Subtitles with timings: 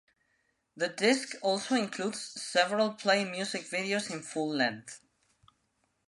[0.75, 4.99] The disc also includes several Play music videos in full length.